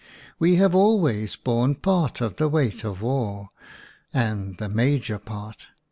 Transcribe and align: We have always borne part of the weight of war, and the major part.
We 0.39 0.55
have 0.55 0.73
always 0.73 1.35
borne 1.35 1.75
part 1.75 2.21
of 2.21 2.37
the 2.37 2.47
weight 2.47 2.83
of 2.83 3.03
war, 3.03 3.49
and 4.11 4.57
the 4.57 4.67
major 4.67 5.19
part. 5.19 5.67